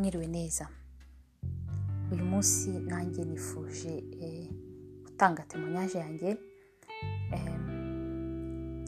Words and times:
mwiriwe 0.00 0.26
neza 0.26 0.68
uyu 2.12 2.24
munsi 2.24 2.70
nanjye 2.70 3.24
nifuje 3.24 3.92
gutanga 5.04 5.42
temonyaje 5.42 5.98
yanjye. 5.98 6.30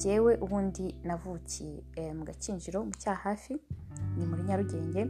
Jyewe 0.00 0.32
ubundi 0.44 0.94
navukiye 1.04 2.12
mu 2.16 2.24
gakinjiro 2.24 2.82
mu 2.84 2.90
cyahafi 3.02 3.54
ni 4.16 4.24
muri 4.26 4.42
nyarugenge. 4.42 5.02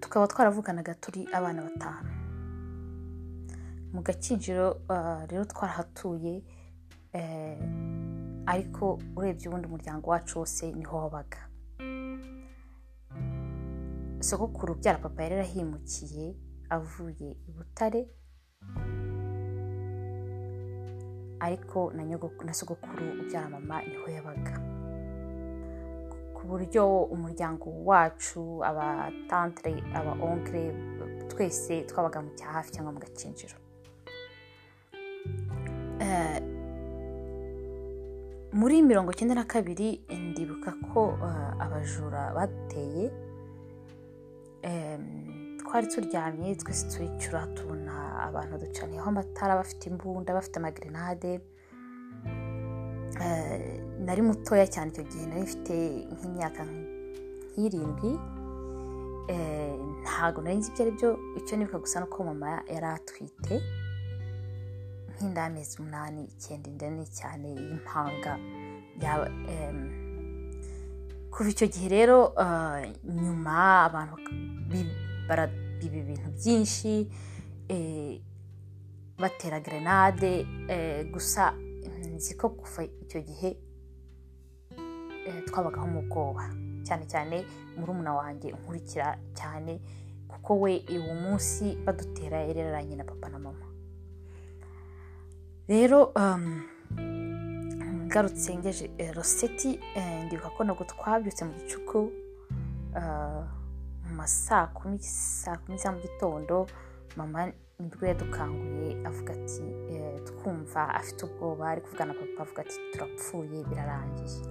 Tukaba 0.00 0.26
twaravuganaga 0.26 0.94
turi 0.94 1.28
abana 1.32 1.62
batanu. 1.62 2.08
Mu 3.92 4.00
gakinjiro 4.02 4.80
rero 5.28 5.44
twarahatuye 5.44 6.34
ariko 8.46 8.98
urebye 9.16 9.48
ubundi 9.48 9.66
umuryango 9.68 10.10
wacu 10.10 10.38
wose 10.38 10.72
ni 10.72 10.84
ho 10.84 10.96
wabaga. 10.96 11.47
Sogokuru 14.20 14.72
ubyara 14.74 14.98
papa 14.98 15.22
yari 15.22 15.34
yarahimukiye 15.34 16.34
avuye 16.70 17.28
i 17.48 17.50
butare. 17.52 18.08
Ariko 21.40 21.92
na 22.44 22.52
sogokuru 22.52 23.20
ubyara 23.22 23.48
mama 23.48 23.82
ni 23.82 23.94
ho 23.96 24.10
yabaga. 24.10 24.54
Ku 26.34 26.46
buryo 26.46 27.04
umuryango 27.04 27.70
wacu 27.84 28.64
abatantire 28.64 29.82
aba 29.94 30.12
onkire 30.22 30.74
twese 31.28 31.82
twabaga 31.86 32.22
mu 32.22 32.30
cyahafi 32.34 32.70
cyangwa 32.72 32.92
mu 32.92 33.00
gakinjiro. 33.00 33.56
Muri 38.52 38.82
mirongo 38.82 39.12
icyenda 39.12 39.34
na 39.34 39.44
kabiri 39.44 40.02
ndibuka 40.10 40.72
ko 40.92 41.14
abajura 41.60 42.32
bateye 42.34 43.10
twari 45.78 45.94
turyamye 45.94 46.54
twese 46.56 46.84
turicura 46.90 47.46
tubona 47.54 47.94
abantu 48.28 48.54
ducaniyeho 48.62 49.08
amatara 49.10 49.54
bafite 49.60 49.82
imbunda 49.90 50.34
bafite 50.38 50.56
amagrenade 50.58 51.32
nari 54.04 54.22
mutoya 54.28 54.66
cyane 54.74 54.88
icyo 54.90 55.04
gihe 55.10 55.24
nari 55.30 55.42
mfite 55.46 55.74
nk'imyaka 56.14 56.60
nk'irindwi 56.66 58.10
ntabwo 60.02 60.38
nari 60.42 60.56
nzi 60.58 60.68
ibyo 60.70 60.82
ari 60.84 60.92
byo 60.98 61.08
icyo 61.38 61.54
nibuka 61.56 61.78
gusa 61.84 62.00
nuko 62.02 62.18
mama 62.28 62.50
yari 62.74 62.86
atwite 62.98 63.54
nk'inda 65.14 65.40
y'amezi 65.46 65.72
umunani 65.78 66.20
icyenda 66.34 66.66
inda 66.72 66.86
nini 66.90 67.06
cyane 67.18 67.46
y'impanga 67.54 68.32
kuva 71.32 71.48
icyo 71.54 71.66
gihe 71.72 71.86
rero 71.96 72.16
nyuma 73.22 73.54
abantu 73.88 74.14
biba 75.80 75.96
ibintu 76.02 76.28
byinshi 76.36 76.92
batera 79.18 79.60
grenade 79.60 80.46
gusa 81.12 81.54
nzi 82.14 82.34
ko 82.36 82.48
kuva 82.50 82.82
icyo 82.84 83.20
gihe 83.22 83.50
twabagaho 85.46 85.86
mu 85.86 86.02
bwoba. 86.08 86.44
Cyane 86.86 87.04
cyane 87.06 87.36
murumuna 87.76 88.14
wanjye 88.14 88.48
nkurikira 88.56 89.18
cyane 89.38 89.80
kuko 90.28 90.50
we 90.62 90.72
uwo 90.96 91.14
munsi 91.14 91.76
badutera 91.84 92.38
yarereranye 92.48 92.96
na 92.96 93.04
papa 93.04 93.28
na 93.28 93.38
mama. 93.38 93.66
Rero 95.68 96.12
ngarutse 98.08 98.56
ngeje 98.56 98.86
roseti 99.12 99.76
ndibuka 100.26 100.48
ko 100.56 100.60
ntabwo 100.64 100.84
twabyutse 100.88 101.44
mu 101.44 101.52
gicuku 101.60 102.00
ma 104.18 104.26
saa 104.26 104.66
kumi 104.76 104.98
saa 105.42 105.56
kumi 105.62 105.78
za 105.78 105.92
mu 105.94 105.98
gitondo 106.02 106.66
mama 107.16 107.46
ni 107.78 107.86
bwo 107.90 108.06
yadukanguye 108.10 108.88
avuga 109.08 109.32
ati 109.38 109.62
twumva 110.26 110.82
afite 111.00 111.20
ubwoba 111.26 111.68
ari 111.70 111.80
kuvugana 111.80 112.12
na 112.12 112.18
papa 112.20 112.42
avuga 112.42 112.60
ati 112.62 112.76
turapfuye 112.92 113.58
birarangiye. 113.68 114.42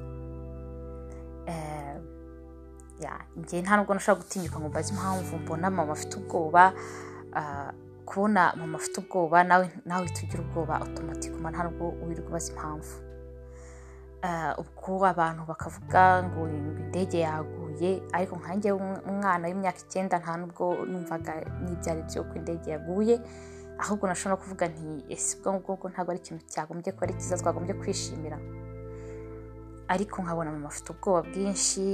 Njye 3.38 3.62
nta 3.62 3.78
nubwo 3.78 3.94
nashobora 3.94 4.24
gutinyuka 4.24 4.60
ngo 4.60 4.70
mbaze 4.70 4.90
impamvu 4.94 5.38
mbona 5.38 5.70
mama 5.70 5.92
afite 5.94 6.16
ubwoba. 6.18 6.74
Kubona 8.06 8.54
mama 8.56 8.78
afite 8.78 8.98
ubwoba 9.02 9.44
nawe 9.44 10.06
tugira 10.16 10.42
ubwoba 10.44 10.80
otomatikoma 10.86 11.52
nta 11.52 11.64
nubwo 11.64 11.86
wirirwa 12.08 12.30
ubaza 12.30 12.52
impamvu. 12.54 12.94
Ubwo 14.62 15.06
abantu 15.08 15.42
bakavuga 15.46 16.24
ngo 16.24 16.48
indege 16.50 17.20
yaguye 17.20 17.57
ariko 18.18 18.34
nkange 18.40 18.70
umwana 19.12 19.44
w'imyaka 19.50 19.80
icyenda 19.86 20.16
nta 20.22 20.34
nubwo 20.40 20.66
numvaga 20.90 21.32
n'ibyo 21.64 21.88
ari 21.92 22.02
byo 22.10 22.20
ko 22.28 22.34
indege 22.40 22.68
yaguye 22.76 23.16
ahubwo 23.82 24.04
nashobora 24.08 24.42
kuvuga 24.42 24.66
nti 24.74 24.88
ese 25.14 25.30
ubwo 25.38 25.50
ngubwo 25.54 25.86
ntabwo 25.92 26.10
ari 26.12 26.20
ikintu 26.24 26.44
cyagombye 26.52 26.90
kuba 26.94 27.04
ari 27.06 27.14
cyiza 27.20 27.38
twagombye 27.42 27.74
kwishimira. 27.82 28.38
Ariko 29.94 30.16
nkabona 30.24 30.52
mama 30.52 30.68
afite 30.68 30.88
ubwoba 30.92 31.22
bwinshi 31.30 31.86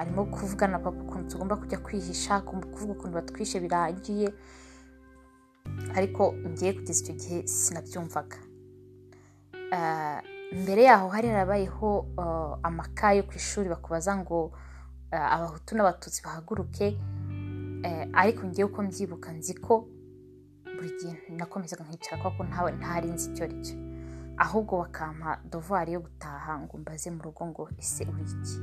arimo 0.00 0.22
kuvugana 0.34 0.72
na 0.72 0.78
papa 0.84 1.00
ukuntu 1.04 1.28
tugomba 1.30 1.56
kujya 1.60 1.78
kwihisha 1.84 2.40
kuvuga 2.44 2.92
ukuntu 2.94 3.14
batwishe 3.18 3.56
birangiye 3.64 4.28
ariko 5.96 6.22
ngiye 6.50 6.72
kugeza 6.76 7.00
icyo 7.02 7.14
gihe 7.20 7.38
sinabyumvaga. 7.46 8.36
Mbere 10.62 10.82
yaho 10.84 11.08
hari 11.08 11.28
harabayeho 11.32 11.88
amaka 12.62 13.12
yo 13.16 13.22
ku 13.24 13.32
ishuri 13.40 13.68
bakubaza 13.72 14.12
ngo 14.20 14.52
abahutu 15.12 15.76
n'abatutsi 15.76 16.22
bahaguruke 16.24 16.86
ariko 18.12 18.40
ngewe 18.46 18.68
uko 18.70 18.82
mbyibuka 18.82 19.28
nzi 19.32 19.54
ko 19.64 19.74
buri 20.76 20.90
gihe 21.00 21.14
nakomezaga 21.36 21.84
nkicara 21.84 22.22
kuko 22.22 22.40
ntari 22.80 23.08
nzi 23.14 23.26
icyo 23.30 23.42
ari 23.46 23.56
cyo. 23.64 23.76
Ahubwo 24.44 24.72
bakampa 24.82 25.30
dovuwari 25.50 25.92
yo 25.92 26.00
gutaha 26.00 26.58
ngo 26.62 26.74
mbaze 26.82 27.10
mu 27.14 27.20
rugo 27.22 27.42
ngo 27.46 27.62
ese 27.78 28.02
uri 28.10 28.24
iki? 28.34 28.56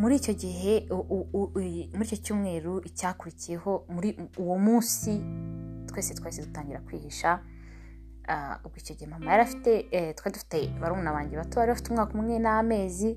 Muri 0.00 0.14
icyo 0.20 0.32
gihe 0.42 0.74
muri 1.96 2.04
icyo 2.08 2.18
cyumweru 2.24 2.72
icyakurikiyeho 2.88 3.72
muri 3.94 4.08
uwo 4.42 4.56
munsi 4.66 5.12
twese 5.88 6.14
twahise 6.14 6.42
dutangira 6.46 6.80
kwihisha 6.86 7.30
ubwo 8.64 8.76
icyo 8.82 8.94
gihe 8.98 9.10
mama 9.10 9.30
yari 9.32 9.42
afite 9.42 9.70
twari 10.16 10.32
dufite 10.36 10.58
barumuna 10.80 11.12
banjye 11.16 11.36
bato 11.36 11.54
bari 11.60 11.70
bafite 11.72 11.88
umwaka 11.90 12.12
umwe 12.14 12.38
n'amezi 12.44 13.10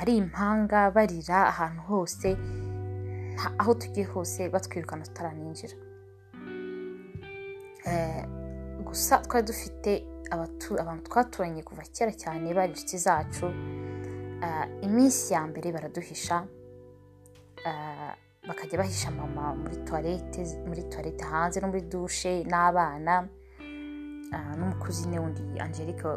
ari 0.00 0.12
impanga 0.22 0.90
barira 0.94 1.38
ahantu 1.52 1.80
hose 1.90 2.28
aho 3.60 3.70
tugiye 3.80 4.06
hose 4.06 4.40
batwirukana 4.52 5.04
tutaraninjira 5.08 5.74
gusa 8.86 9.18
twari 9.24 9.44
dufite 9.46 9.90
abantu 10.30 11.02
twaturanye 11.08 11.62
kuva 11.62 11.82
kera 11.94 12.12
cyane 12.22 12.46
bari 12.56 12.70
inshuti 12.72 12.96
zacu 12.98 13.46
iminsi 14.86 15.34
ya 15.34 15.42
mbere 15.50 15.72
baraduhisha 15.72 16.36
bakajya 18.48 18.78
bahisha 18.78 19.10
mama 19.10 19.54
muri 19.60 19.76
tuwarete 19.86 20.40
muri 20.68 20.82
tuwarete 20.90 21.24
hanze 21.24 21.60
no 21.60 21.68
muri 21.68 21.82
dushe 21.92 22.44
n'abana. 22.50 23.14
N'umukuzine 24.32 25.18
wundi 25.18 25.42
angelique 25.60 26.08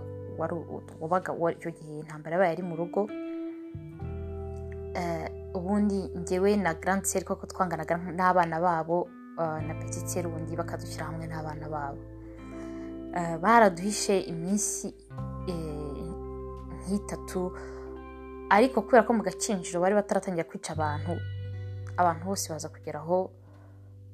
wabaga 1.01 1.31
icyo 1.55 1.69
gihe 1.71 1.99
intambara 1.99 2.35
yabaye 2.35 2.51
ari 2.53 2.63
mu 2.63 2.75
rugo. 2.75 3.07
Ubundi 5.53 6.09
ngewe 6.19 6.55
na 6.57 6.73
grand 6.73 7.03
seri 7.03 7.25
koko 7.25 7.45
twanganaga 7.47 7.97
n'abana 7.97 8.59
babo 8.59 9.07
na 9.37 9.73
petit 9.79 10.07
seri 10.07 10.27
ubundi 10.27 10.55
bakadushyira 10.55 11.05
hamwe 11.05 11.27
n'abana 11.27 11.67
babo. 11.69 12.01
Baraduhishe 13.43 14.19
iminsi 14.31 14.87
nk'itatu 16.81 17.51
ariko 18.49 18.81
kubera 18.81 19.03
ko 19.07 19.13
mu 19.13 19.23
gakinjiro 19.23 19.79
bari 19.79 19.95
bataratangira 19.95 20.43
kwica 20.49 20.71
abantu 20.75 21.13
abantu 21.97 22.23
bose 22.25 22.51
baza 22.51 22.67
kugeraho 22.69 23.31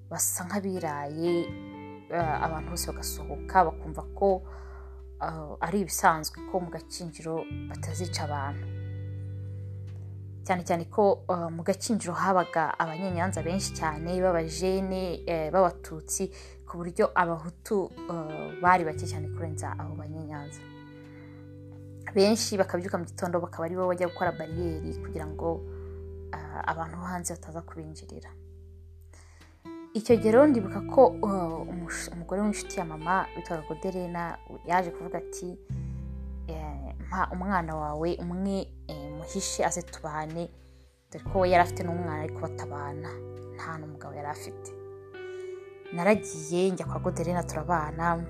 basa 0.10 0.44
nk'abiraye 0.46 1.34
abantu 2.16 2.70
bose 2.72 2.88
bagasohoka 2.92 3.58
bakumva 3.68 4.02
ko 4.16 4.30
ari 5.62 5.80
ibisanzwe 5.82 6.38
ko 6.52 6.60
mu 6.60 6.70
gakinjiro 6.70 7.44
batazica 7.70 8.22
abantu. 8.30 8.66
Cyane 10.46 10.64
cyane 10.64 10.86
ko 10.88 11.26
mu 11.52 11.64
gakinjiro 11.64 12.14
habaga 12.14 12.72
abanyenyanza 12.80 13.44
benshi 13.44 13.74
cyane 13.76 14.22
b'abajene 14.24 15.26
b'abatutsi 15.54 16.24
ku 16.68 16.78
buryo 16.80 17.12
abahutu 17.16 17.92
bari 18.64 18.84
bake 18.88 19.06
cyane 19.08 19.28
kurenza 19.36 19.76
abo 19.80 19.96
banyenyanza. 20.00 20.62
Benshi 22.16 22.56
bakabyuka 22.58 22.98
mu 22.98 23.06
gitondo 23.06 23.36
bakaba 23.44 23.66
ari 23.68 23.76
bo 23.76 23.88
bajya 23.92 24.08
gukora 24.08 24.32
bariyeri 24.32 24.96
kugira 25.04 25.26
ngo 25.28 25.60
abantu 26.72 26.96
bo 26.98 27.06
hanze 27.12 27.34
bataza 27.36 27.62
kubinjirira. 27.68 28.30
Icyo 29.94 30.16
gihe 30.16 30.32
rero 30.32 30.46
ndibuka 30.48 30.82
ko 30.94 31.02
umugore 32.14 32.42
w'inshuti 32.42 32.80
ya 32.80 32.86
mama 32.86 33.26
witwaga 33.36 33.64
goderena 33.68 34.38
yaje 34.66 34.92
kuvuga 34.92 35.18
ati 35.18 35.58
eh, 36.48 36.94
mpa 37.08 37.28
umwana 37.34 37.76
wawe 37.76 38.10
umwe 38.22 38.68
eh, 38.88 39.12
muhishe 39.18 39.66
aze 39.66 39.82
tubane 39.82 40.50
dore 41.12 41.24
ko 41.26 41.40
we 41.40 41.50
yari 41.50 41.64
afite 41.64 41.82
n'umwana 41.84 42.22
ariko 42.24 42.40
batabana 42.42 43.10
nta 43.56 43.78
n'umugabo 43.80 44.14
yari 44.16 44.28
afite. 44.30 44.70
Naragiye 45.94 46.70
njya 46.72 46.86
kwa 46.86 47.00
goderena 47.00 47.44
turabana 47.44 48.22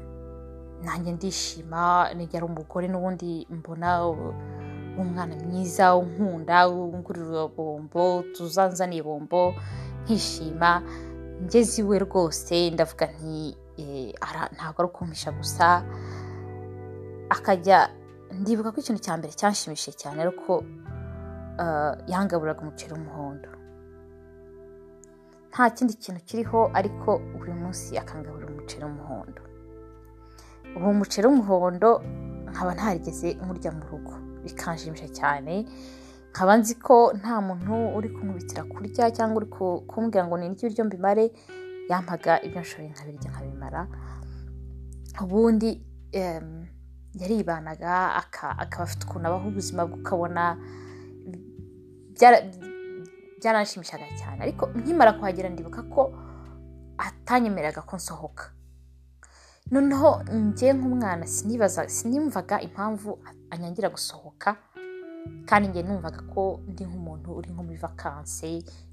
nanjye 0.84 1.12
ndishima 1.12 2.14
nigera 2.14 2.46
umugore 2.46 2.88
n'ubundi 2.88 3.48
mbona 3.50 4.08
umwana 4.98 5.36
mwiza 5.36 5.96
unkunda 5.98 6.70
ungurira 6.70 7.48
bombo 7.50 8.24
tuzanzaniye 8.34 9.04
bombo 9.04 9.54
nkishima. 10.06 10.82
Ngeze 11.44 11.82
iwe 11.82 12.00
rwose 12.06 12.56
ndavuga 12.74 13.06
nti 13.14 13.58
eh, 13.78 14.14
ntabwo 14.56 14.78
ari 14.82 14.90
ukumpisha 14.90 15.32
gusa 15.32 15.66
akajya 17.30 17.90
ndibuka 18.40 18.72
ko 18.74 18.78
ikintu 18.82 19.02
cya 19.06 19.14
mbere 19.18 19.32
cyanshimishije 19.40 19.94
cyane 20.02 20.18
ariko 20.26 20.52
yangaburiraga 22.12 22.62
umuceri 22.62 22.94
w'umuhondo. 22.94 23.50
Nta 25.52 25.70
kindi 25.76 25.94
kintu 26.04 26.22
kiriho 26.28 26.60
ariko 26.80 27.10
buri 27.38 27.54
munsi 27.62 27.98
akangaburira 27.98 28.52
umuceri 28.54 28.84
w'umuhondo. 28.86 29.42
Uwo 30.78 30.94
muceri 31.00 31.26
w'umuhondo 31.28 31.90
nkaba 32.52 32.72
ntarigeze 32.78 33.28
nkurya 33.42 33.72
mu 33.78 33.84
rugo. 33.92 34.14
Bikanshimisha 34.44 35.08
cyane. 35.20 35.54
Nkaba 36.38 36.54
nzi 36.62 36.76
ko 36.78 37.14
nta 37.20 37.42
muntu 37.42 37.74
uri 37.98 38.10
kumubitira 38.14 38.62
kurya 38.70 39.10
cyangwa 39.16 39.38
uri 39.42 39.50
ku- 39.50 39.82
kumbwira 39.90 40.28
ngo 40.30 40.38
ni 40.38 40.46
ibiryo 40.54 40.84
mbimare 40.86 41.26
yampaga 41.90 42.34
ibyo 42.46 42.62
nshoboye 42.62 42.90
nkabirya 42.94 43.30
nkabimara. 43.32 43.82
Ubundi 45.24 45.70
yaribanaga 47.20 47.94
aka- 48.22 48.54
akaba 48.64 48.84
afite 48.86 49.04
ukuntu 49.10 49.26
abaho 49.28 49.48
ubuzima 49.50 49.82
bwe 49.90 49.98
ukabona 50.00 50.44
byara- 52.16 52.44
byaranshimishaga 53.42 54.06
cyane. 54.20 54.40
Ariko 54.46 54.64
nkimara 54.78 55.14
kuhagera 55.18 55.50
ndibuka 55.50 55.82
ko 55.90 56.02
atanyemeraga 56.98 57.82
ko 57.82 57.96
nsohoka. 57.98 58.46
Noneho 59.72 60.24
njye 60.34 60.70
nk'umwana 60.74 61.26
sinimvaga 61.98 62.62
impamvu 62.62 63.20
anyangira 63.50 63.90
gusohoka. 63.90 64.56
Kandi 65.50 65.68
njye 65.70 65.84
numvaga 65.84 66.22
ko 66.34 66.60
ndi 66.68 66.84
nk'umuntu 66.86 67.30
uri 67.38 67.50
nko 67.52 67.62
muri 67.64 67.78
vakanse 67.78 68.50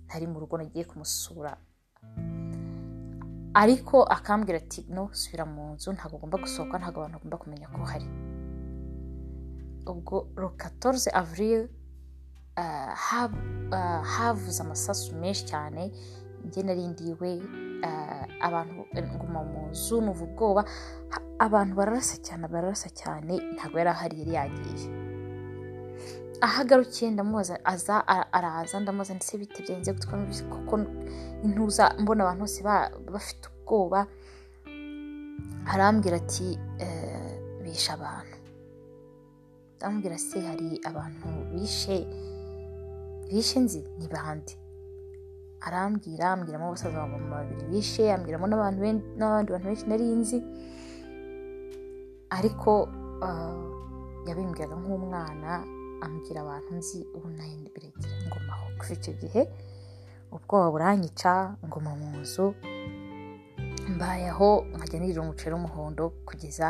ntari 0.07 0.27
mu 0.27 0.41
rugo 0.41 0.57
nagiye 0.59 0.85
kumusura. 0.85 1.53
Ariko 3.55 4.03
akambwira 4.03 4.59
ati 4.59 4.87
no 4.91 5.09
subira 5.15 5.45
mu 5.47 5.75
nzu 5.75 5.93
ntabwo 5.95 6.17
ugomba 6.19 6.39
gusohoka 6.43 6.79
ntabwo 6.79 6.99
abantu 7.01 7.17
bagomba 7.19 7.39
kumenya 7.43 7.67
ko 7.71 7.79
uhari. 7.83 8.09
Ubwo 9.87 10.17
ro 10.37 10.49
14 10.59 11.11
avril 11.15 11.69
hab- 13.07 13.71
ah, 13.73 14.03
havuze 14.03 14.63
amasasu 14.63 15.15
menshi 15.17 15.45
cyane 15.47 15.93
njye 16.47 16.63
narindiwe 16.63 17.31
ah, 17.87 18.27
abantu 18.47 18.87
nguma 19.15 19.41
mu 19.45 19.61
nzu 19.71 20.01
numva 20.01 20.25
ubwoba 20.25 20.63
abantu 21.39 21.73
bararasa 21.79 22.17
cyane 22.27 22.49
bararasa 22.49 22.89
cyane 22.91 23.35
ntabwo 23.55 23.79
yari 23.79 23.91
ahari 23.91 24.17
yari 24.21 24.33
yagiye. 24.35 24.87
Ahagarukiye 26.41 27.11
ndamubaza 27.11 27.59
aza 27.65 27.97
araza 28.33 28.81
ndamubaza 28.81 29.15
ndetse 29.15 29.39
bite 29.39 29.63
byenze 29.63 29.93
gutwa 29.93 30.17
numvise 30.19 30.45
kuko 30.45 30.75
intuza 31.45 31.95
mbona 32.01 32.21
abantu 32.25 32.41
bose 32.45 32.61
ba- 32.63 32.91
bafite 33.13 33.45
ubwoba? 33.49 34.07
Arambwira 35.73 36.17
ati 36.17 36.59
"Eh, 36.79 37.39
bishe 37.63 37.93
abantu. 37.93 38.37
Ndamubwira 39.77 40.19
se 40.19 40.41
hari 40.41 40.81
abantu 40.85 41.27
bishe 41.53 41.97
bishe 43.29 43.59
nzi? 43.61 43.81
Ni 43.99 44.07
bande? 44.09 44.53
Arambwira 45.61 46.33
ambwiramo 46.33 46.67
abasaza 46.69 46.99
ba 47.01 47.07
mama 47.09 47.37
babiri 47.37 47.65
bishe 47.73 48.13
ambwiramo 48.13 48.47
n'abandi 48.47 49.51
bantu 49.53 49.65
benshi 49.65 49.87
nari 49.89 50.05
nzi. 50.05 50.39
Ariko 52.31 52.89
ah, 53.23 53.65
yabimbwiraga 54.29 54.77
nk'umwana 54.77 55.51
ambwira 56.01 56.41
abantu 56.43 56.71
nzi 56.79 56.99
ubu 57.17 57.29
na 57.37 57.45
yo 57.47 57.57
biregera 57.75 58.17
ngomaho 58.27 58.67
kuva 58.79 58.93
icyo 58.99 59.13
gihe 59.21 59.43
ubwoba 60.35 60.71
buranyica 60.75 61.33
ngoma 61.67 61.93
mu 62.01 62.09
nzu 62.21 62.47
mbayeho 63.95 64.49
nkajya 64.75 64.99
nirira 65.01 65.21
umuceri 65.23 65.53
w'umuhondo 65.55 66.05
kugeza 66.29 66.67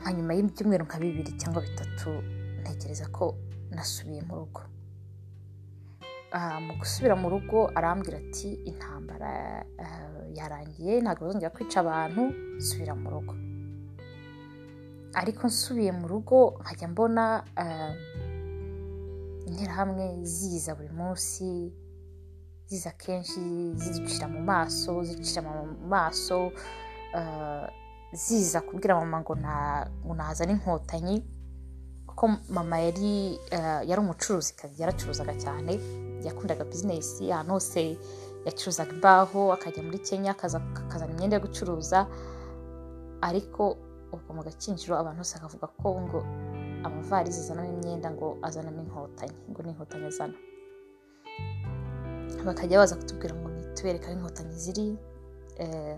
nka 0.00 0.10
nyuma 0.16 0.32
y'ibyumweru 0.36 0.84
nka 0.84 0.98
bibiri 1.02 1.32
cyangwa 1.40 1.60
bitatu 1.66 2.10
ntekereza 2.60 3.06
ko 3.16 3.24
nasubiye 3.74 4.22
mu 4.28 4.34
rugo. 4.40 4.60
Ah, 6.32 6.60
mu 6.60 6.72
gusubira 6.80 7.14
mu 7.22 7.28
rugo 7.32 7.58
arambwira 7.78 8.16
ati 8.22 8.48
intambara 8.70 9.30
ah, 9.84 10.20
yarangiye 10.38 10.92
ntabwo 11.02 11.22
bazongera 11.26 11.54
kwica 11.54 11.78
abantu 11.84 12.22
nsubira 12.58 12.94
mu 12.94 13.08
rugo. 13.10 13.32
Ariko 15.14 15.46
nsubiye 15.46 15.92
mu 15.92 16.08
rugo 16.08 16.58
nkajya 16.60 16.88
mbona 16.88 17.44
ah, 17.56 17.94
interahamwe 19.46 20.24
ziza 20.24 20.74
buri 20.74 20.88
munsi 20.88 21.72
ziza 22.66 22.90
kenshi 22.90 23.40
ziducira 23.74 24.28
mu 24.28 24.40
maso 24.40 25.02
zicira 25.04 25.42
mu 25.42 25.66
maso 25.88 26.52
ah, 27.14 27.66
ziza 28.12 28.60
kubwira 28.60 28.94
mama 29.00 29.20
ngo 29.20 29.34
na- 29.34 29.86
ngo 30.06 30.14
nazane 30.14 30.52
inkotanyi 30.52 31.16
kuko 32.06 32.28
mama 32.48 32.78
yari 32.78 33.38
ah, 33.52 33.82
yari 33.88 34.00
umucuruzi 34.00 34.54
yaracuruzaga 34.78 35.34
cyane 35.34 35.72
yakundaga 36.24 36.64
bizinesi 36.64 37.32
ahantu 37.32 37.52
hose 37.58 37.98
yacuruzaga 38.46 38.92
imbaho 38.92 39.52
akajya 39.52 39.82
muri 39.82 39.98
kenya 39.98 40.32
akaza- 40.32 40.62
akazana 40.86 41.12
imyenda 41.12 41.36
yo 41.36 41.42
gucuruza 41.42 42.06
ariko 43.20 43.76
ubwo 44.12 44.30
mu 44.36 44.42
gakinjiro 44.46 44.94
abantu 44.98 45.18
bose 45.22 45.34
bakavuga 45.36 45.66
ko 45.80 45.88
ngo 46.04 46.18
amavarizi 46.86 47.38
azanamo 47.40 47.70
imyenda 47.76 48.08
ngo 48.14 48.26
azanamo 48.46 48.80
inkotanyi 48.84 49.36
ngo 49.50 49.60
ni 49.62 49.70
inkotanyi 49.72 50.06
azana. 50.12 50.36
Bakajya 52.46 52.78
baza 52.80 52.96
kutubwira 52.96 53.34
ngo 53.36 53.48
nitubereke 53.50 54.06
aho 54.06 54.14
inkotanyi 54.16 54.54
ziri 54.64 54.86
eh, 55.62 55.96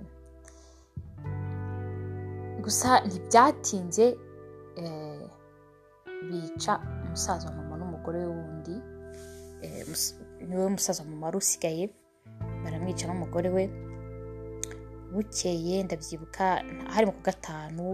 gusa 2.64 2.88
ntibyatinze 3.06 4.06
eh, 4.80 5.22
bica 6.28 6.72
umusaza 7.04 7.48
wa 7.48 7.54
mama 7.56 7.74
n'umugore 7.78 8.18
we 8.18 8.26
wundi 8.26 8.74
eh, 9.62 9.86
ni 10.48 10.54
we 10.56 10.66
musaza 10.68 11.02
wa 11.02 11.08
mama 11.10 11.26
wari 11.26 11.36
usigaye 11.38 11.84
baramwica 12.64 13.04
n'umugore 13.06 13.48
we. 13.56 13.64
Bukeye 15.12 15.82
ndabyibuka 15.84 16.46
hari 16.92 17.04
mu 17.06 17.12
ku 17.16 17.22
gatanu 17.28 17.84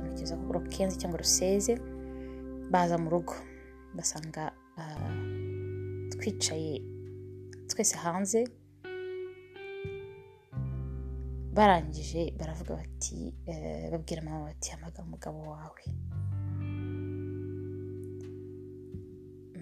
ntekereza 0.00 0.34
ko 0.36 0.58
kenzi 0.72 0.98
cyangwa 1.00 1.18
ruseze 1.22 1.72
baza 2.72 2.96
mu 3.02 3.08
rugo. 3.14 3.34
Basanga 3.96 4.52
ah, 4.80 5.12
twicaye 6.12 6.74
twese 7.68 7.96
hanze 8.04 8.40
barangije 11.56 12.32
baravuga 12.38 12.72
bati 12.80 13.34
eh, 13.46 13.90
babwira 13.92 14.22
mama 14.22 14.44
bati 14.48 14.70
hamagara 14.72 15.04
umugabo 15.08 15.38
wawe. 15.52 15.82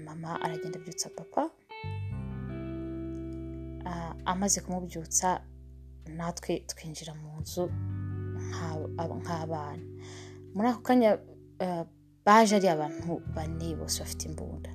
Mama 0.06 0.30
aragenda 0.42 0.78
abyutsa 0.78 1.08
papa 1.16 1.50
Ah, 3.90 4.14
amaze 4.24 4.60
kumubyutsa 4.60 5.40
natwe 6.06 6.64
twinjira 6.70 7.14
mu 7.14 7.40
nzu 7.40 7.64
nk'aba- 8.50 9.18
nk'abana 9.22 9.84
muri 10.54 10.68
ako 10.68 10.80
kanya 10.82 11.10
eh, 11.60 11.84
baje 12.26 12.56
ari 12.56 12.68
abantu 12.68 13.20
bane 13.34 13.74
bose 13.78 14.00
bafite 14.02 14.24
imbunda. 14.28 14.70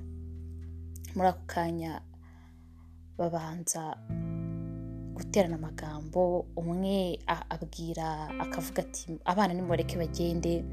Muri 1.14 1.28
ako 1.28 1.42
kanya 1.46 1.92
babanza 3.18 3.96
guterana 5.16 5.56
amagambo 5.56 6.46
umwe 6.56 7.18
abwira 7.26 8.28
akavuga 8.44 8.82
ati 8.82 9.18
abana 9.24 9.54
nimureke 9.54 9.96
bagende. 9.98 10.64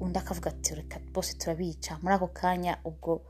Undi 0.00 0.18
akavuga 0.18 0.50
ati 0.50 0.74
reka 0.74 0.98
bose 1.14 1.34
turabica. 1.38 1.98
Muri 2.02 2.14
ako 2.14 2.28
kanya 2.28 2.78
ubwo 2.84 3.22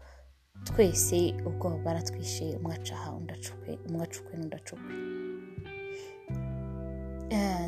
twese 0.64 1.34
ubwoba 1.46 1.76
bwaratwishe 1.82 2.56
umwe 2.56 2.74
aca 2.74 2.94
aha 2.96 3.12
undi 3.16 3.32
acukwe 3.32 3.78
n'undi 3.90 4.56
acukwe. 4.56 4.92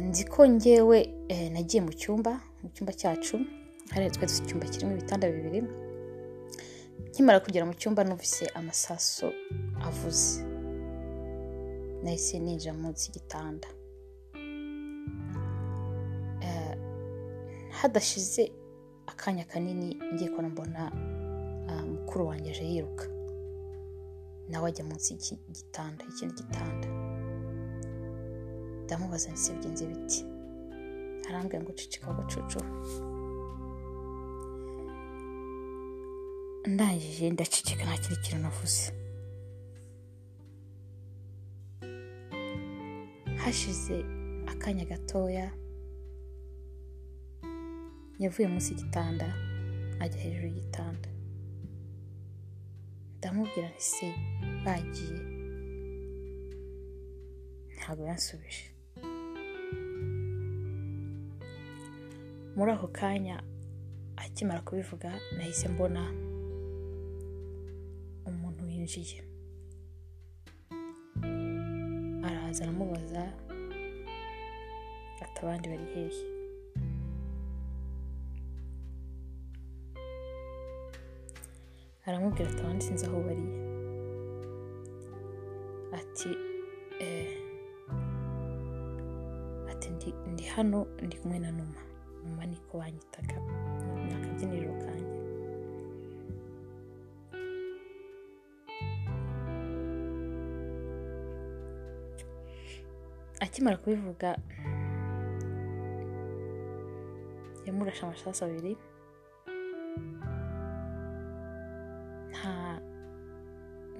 Nzi 0.08 0.24
ko 0.24 0.48
ngewe 0.48 0.98
eh, 1.28 1.52
nagiye 1.52 1.80
mu 1.82 1.92
cyumba 1.92 2.32
mu 2.62 2.68
cyumba 2.74 2.92
cyacu 2.92 3.36
hariya 3.92 4.10
twari 4.10 4.26
dufite 4.26 4.44
icyumba 4.46 4.66
kirimo 4.72 4.92
ibitanda 4.92 5.28
bibiri 5.30 5.60
nkimara 7.10 7.40
kugera 7.40 7.66
mu 7.66 7.74
cyumba 7.74 8.04
numvise 8.04 8.44
amasaso 8.54 9.26
avuze. 9.88 10.42
Nahise 12.02 12.38
ninjira 12.38 12.72
munsi 12.74 13.04
y'igitanda. 13.06 13.68
Eh, 16.44 16.74
hadashize 17.78 18.52
akanya 19.06 19.44
kanini 19.44 19.88
ngiye 20.14 20.30
kubona 20.30 20.48
mbona 20.48 20.80
ah, 21.70 21.84
mukuru 21.86 22.26
wanjye 22.28 22.50
aje 22.50 22.64
yiruka. 22.64 23.04
Nawe 24.48 24.68
ajya 24.68 24.84
munsi 24.84 25.12
y'iki 25.12 25.34
gitanda 25.56 26.04
y'ikindi 26.04 26.34
gitanda. 26.42 26.88
Ndamubaza 28.92 29.30
bigenze 29.56 29.86
biti? 29.86 30.20
Arambwira 31.28 31.62
ngo 31.62 31.72
cicika 31.78 32.06
agacucu 32.10 32.58
ndangije 36.72 37.30
ndaceceka 37.30 37.82
nta 37.84 37.96
kindi 38.02 38.20
kintu 38.24 38.42
navuze. 38.44 38.84
Hashize 43.42 43.96
akanya 44.52 44.84
gatoya 44.84 45.46
yavuye 48.22 48.46
munsi 48.52 48.68
y'igitanda 48.72 49.28
ajya 50.02 50.20
hejuru 50.24 50.46
y'igitanda. 50.48 51.08
Ndamubwira 53.18 53.68
nti 53.76 54.08
bagiye. 54.64 55.18
Ntabwo 57.76 58.04
yansubije. 58.10 58.71
Muri 62.56 62.70
ako 62.76 62.86
kanya 62.98 63.36
akimara 64.22 64.60
kubivuga 64.66 65.10
nahise 65.36 65.66
mbona 65.74 66.02
umuntu 68.28 68.60
winjiye. 68.68 69.18
Araza 72.26 72.60
aramubaza 72.64 73.22
ati 75.24 75.36
abandi 75.42 75.66
bari 75.72 75.86
hehe? 75.94 76.22
Aramubwira 82.06 82.46
ati 82.50 82.60
abandi 82.62 82.82
sinzi 82.86 83.04
aho 83.08 83.18
bari. 83.26 83.46
Ati 85.98 86.30
eh, 87.06 87.30
ati 89.70 89.86
ndi, 89.94 90.08
ndi 90.32 90.44
hano 90.54 90.78
ndi 91.04 91.16
kumwe 91.20 91.38
na 91.44 91.50
numa. 91.56 91.80
Numa 92.22 92.44
niko 92.50 92.72
banyitaga 92.80 93.36
ni 94.04 94.10
akabyiniriro 94.16 94.74
kanjye 94.84 95.16
akimara 103.40 103.76
kubivuga 103.76 104.28
yamurashe 107.66 108.02
amasasu 108.06 108.44
abiri 108.44 108.72
nta 112.30 112.52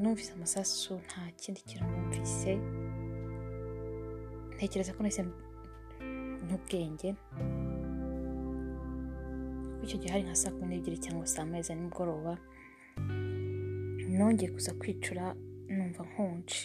numvise 0.01 0.31
amasasu 0.33 0.93
nta 1.07 1.21
kindi 1.41 1.61
kintu 1.69 1.85
numvise 1.91 2.53
ntekereza 4.55 4.93
ko 4.95 5.01
nahise 5.03 5.23
n'ubwenge 6.47 7.09
kuko 9.83 9.91
icyo 9.91 9.99
gihe 10.01 10.13
hari 10.15 10.25
nka 10.27 10.37
saa 10.43 10.55
kumi 10.55 10.67
n'ebyiri 10.71 11.03
cyangwa 11.05 11.27
saa 11.35 11.49
moya 11.49 11.67
za 11.67 11.75
nimugoroba 11.75 12.33
nongeye 14.17 14.51
kuza 14.55 14.73
kwicura 14.81 15.25
numva 15.75 16.03
nkonje. 16.09 16.61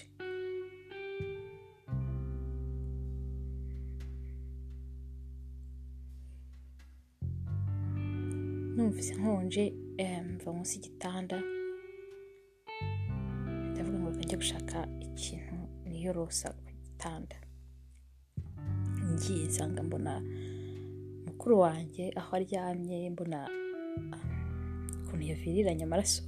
Numvise 8.76 9.14
nkonje 9.16 9.64
eh, 9.98 10.22
mva 10.26 10.54
munsi 10.54 10.74
y'igitanda 10.76 11.38
ndavuga 13.72 13.98
ngo 14.00 14.10
njye 14.12 14.38
gushaka 14.42 14.78
ikintu 15.08 15.56
niyorosa 15.90 16.48
ku 16.66 16.72
gitanda. 16.84 17.38
Ngiye 19.12 19.46
nsanga 19.50 19.82
mbona 19.88 20.14
mukuru 21.48 21.64
wanjye 21.68 22.06
aho 22.20 22.32
aryamye 22.36 22.98
mbona 23.14 23.40
ah, 24.16 24.24
ukuntu 25.00 25.24
yaviriranye 25.32 25.84
amaraso. 25.88 26.22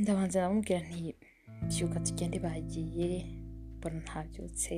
Ndabanza 0.00 0.38
ndamubwira 0.40 0.80
nti 0.88 1.00
byuka 1.68 1.98
tugende 2.06 2.36
bagiye 2.46 3.08
mbona 3.76 3.98
ntabyutse. 4.04 4.74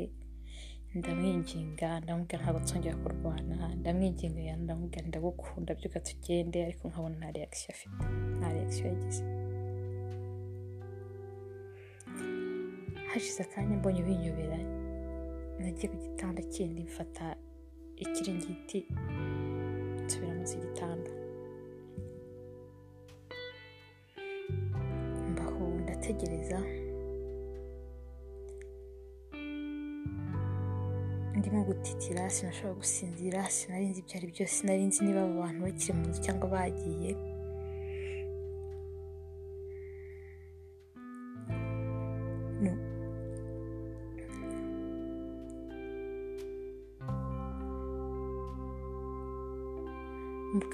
Ndamwinginga 0.98 1.88
ndamubwira 2.02 2.42
ntabwo 2.42 2.60
tuzongera 2.64 2.96
kurwana. 3.02 3.56
Ndamwinginga 3.80 4.56
ndamubwira 4.64 5.06
ndagukunda 5.08 5.70
byuka 5.78 5.98
tugende. 6.08 6.58
Ariko 6.66 6.82
nkabona 6.90 7.16
nta 7.20 7.30
reakisiyo 7.36 7.70
afite. 7.74 8.02
Nta 8.38 8.48
reakisiyo 8.54 8.86
yagize. 8.90 9.22
Hashize 13.10 13.40
akanya 13.46 13.74
mbonye 13.78 14.00
binyobera 14.06 14.58
nagiye 15.62 15.86
ku 15.92 15.96
gitanda 16.04 16.40
kindi 16.52 16.82
mfata 16.90 17.26
ikiringiti 18.04 18.78
nsubira 20.04 20.32
munsi 20.36 20.54
y'igitanda 20.56 21.10
mbaho 25.32 25.64
ndategereza. 25.82 26.58
Ndimo 31.38 31.60
gutitira 31.68 32.22
sinashobora 32.34 32.74
gusinzira 32.80 33.40
sinari 33.56 33.86
nzi 33.90 34.00
ibyo 34.02 34.14
ari 34.18 34.26
byo 34.32 34.44
sinari 34.54 34.82
nzi 34.88 35.00
niba 35.04 35.20
abo 35.24 35.34
bantu 35.42 35.60
bakiri 35.66 35.92
mu 35.98 36.04
nzu 36.08 36.20
cyangwa 36.26 36.46
bagiye. 36.54 37.10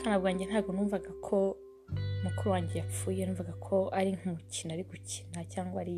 Mu 0.06 0.12
bwana 0.12 0.22
bwanjye 0.22 0.44
ntabwo 0.46 0.70
numvaga 0.72 1.10
ko 1.26 1.36
mukuru 2.24 2.48
wanjye 2.54 2.74
yapfuye 2.78 3.26
numvaga 3.26 3.52
ko 3.66 3.76
ari 3.98 4.10
nk'umukino 4.16 4.70
ari 4.74 4.84
gukina 4.90 5.40
cyangwa 5.52 5.80
ari 5.82 5.96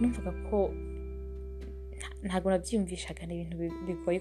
numvaga 0.00 0.32
ko 0.48 0.58
nta- 1.98 2.16
ntabwo 2.26 2.46
nabyiyumvishaga 2.50 3.22
ni 3.28 3.34
ibintu 3.36 3.56
bi- 3.60 3.80
bigoye 3.86 4.20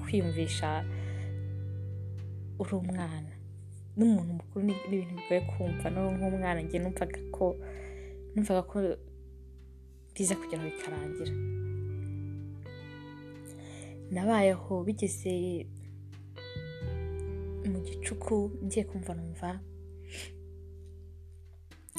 kwiyumvisha 0.00 0.68
uri 2.60 2.72
umwana. 2.82 3.32
N'umuntu 3.96 4.32
mukuru 4.38 4.60
ni 4.66 4.74
ibintu 4.86 5.14
bigoye 5.18 5.40
kumva 5.50 5.86
nk'umwana 5.90 6.60
njye 6.66 6.78
numvaga 6.82 7.18
ko 7.36 7.44
numvaga 8.34 8.62
ko 8.70 8.76
biza 10.14 10.34
kugera 10.40 10.58
aho 10.62 10.70
bikarangira. 10.74 11.34
Nabayeho 14.10 14.72
bigeze 14.86 15.34
mu 17.72 17.78
gicuku 17.86 18.36
ngiye 18.64 18.84
kumva 18.90 19.12
numva 19.14 19.50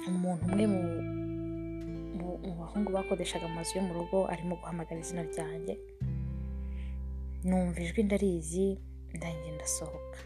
umuntu 0.08 0.44
umwe 0.48 0.66
mu 0.74 0.82
bahungu 2.60 2.90
bakodeshaga 2.96 3.46
amazu 3.50 3.72
yo 3.78 3.84
mu 3.88 3.94
rugo 3.98 4.18
arimo 4.32 4.56
guhamagara 4.62 5.00
izina 5.02 5.24
ryanjye. 5.32 5.74
Numva 7.48 7.80
ijwi 7.84 8.02
ndarizi 8.04 8.68
ndangiye 9.16 9.52
ndasohoka. 9.56 10.20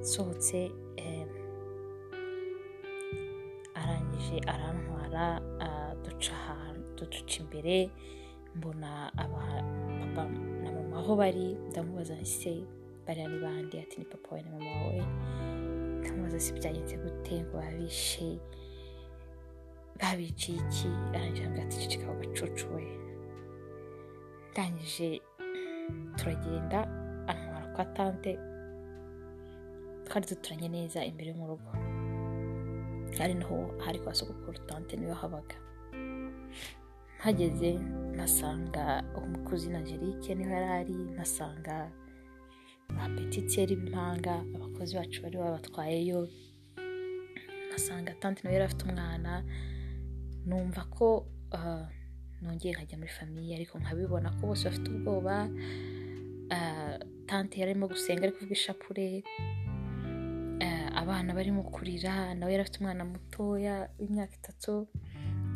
Nsohotse 0.00 0.58
arangije 3.80 4.36
arantwara 4.52 5.24
ah, 5.66 5.92
duca 6.04 7.34
imbere 7.40 7.90
mbona 8.56 8.90
aba- 9.22 9.64
papa 10.00 10.22
na 10.32 10.38
mama 10.38 10.53
aho 10.96 11.16
bari 11.16 11.54
ndamubaza 11.70 12.14
nti 12.14 12.26
se 12.26 12.52
bariya 13.06 13.28
ni 13.28 13.38
bande? 13.44 13.76
Ati 13.82 13.98
ni 13.98 14.04
papa 14.04 14.28
wawe 14.30 14.42
na 14.42 14.50
mama 14.50 14.70
wawe. 14.82 15.02
Ndamubaza 16.00 16.40
se 16.40 16.52
byagenze 16.54 16.96
gute 16.96 17.34
ngo 17.42 17.56
babishe 17.58 18.38
babiciye 20.00 20.58
iki? 20.58 20.88
Arangije 21.14 21.44
ambwira 21.46 21.64
ati 21.66 21.76
cicika 21.82 22.04
ako 22.06 22.14
gacucu 22.20 22.66
we 22.74 22.84
ndangije 24.52 25.20
turagenda 26.16 26.78
antwara 27.26 27.66
kwa 27.74 27.84
tante 27.84 28.38
twari 30.04 30.26
duturanye 30.30 30.68
neza 30.68 31.04
imbere 31.04 31.32
mu 31.32 31.46
rugo. 31.46 31.70
Ari 33.22 33.34
naho 33.34 33.56
hari 33.84 33.98
kwa 33.98 34.14
sogokuru 34.14 34.58
tante 34.66 34.96
ni 34.96 35.06
we 35.06 35.12
habaga 35.14 35.56
mpageze 37.24 37.70
mpasanga 38.14 38.84
umukozi 39.16 39.68
na 39.72 39.78
Angelique 39.78 40.34
ni 40.34 40.44
ho 40.44 40.50
yari 40.50 40.68
ari 40.80 40.94
mpasanga 41.14 41.76
ba 42.96 43.04
petitiyeri 43.16 43.76
b'impanga 43.80 44.34
abakozi 44.56 44.92
bacu 44.98 45.22
bari 45.24 45.36
babatwayeyo. 45.40 46.20
Mpasanga 47.68 48.12
tante 48.20 48.40
nawe 48.44 48.54
yari 48.56 48.64
afite 48.68 48.82
umwana 48.84 49.32
numva 50.46 50.82
ko 50.94 51.24
ah, 51.56 51.88
nongeye 52.42 52.74
nkajya 52.76 52.98
muri 53.00 53.12
famiye 53.18 53.52
ariko 53.56 53.74
nkabibona 53.80 54.28
ko 54.36 54.40
bose 54.52 54.68
bafite 54.68 54.86
ubwoba. 54.92 55.48
Ah, 56.52 56.98
tante 57.26 57.56
yari 57.56 57.70
arimo 57.72 57.88
gusenga 57.88 58.22
ari 58.28 58.32
kuvuga 58.36 58.52
ishapure 58.52 59.24
Ah, 60.60 60.88
abana 61.00 61.32
barimo 61.34 61.62
kurira 61.72 62.34
nawe 62.36 62.52
yari 62.52 62.62
afite 62.62 62.78
umwana 62.84 63.04
mutoya 63.08 63.88
w'imyaka 63.98 64.34
itatu. 64.40 64.86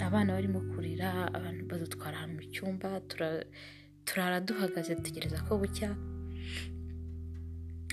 Abana 0.07 0.33
barimo 0.37 0.61
kurira 0.71 1.09
abantu 1.37 1.63
badutwara 1.71 2.17
ahantu 2.19 2.35
mu 2.39 2.45
cyumba 2.55 2.89
tura- 3.09 3.47
turara 4.07 4.39
duhagaze 4.47 4.95
dutegereza 4.99 5.39
ko 5.47 5.53
bucya 5.61 5.91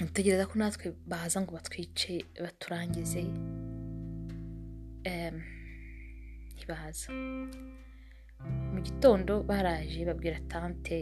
dutegereza 0.06 0.46
ko 0.50 0.54
natwe 0.60 0.86
baza 1.12 1.38
ngo 1.42 1.52
batwice 1.58 2.14
baturangize 2.44 3.22
ntibaza 6.56 7.08
mu 8.74 8.80
gitondo 8.88 9.34
baraje 9.50 10.00
babwira 10.10 10.38
tante 10.52 10.98